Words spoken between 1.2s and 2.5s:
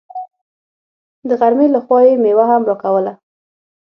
د غرمې له خوا يې مېوه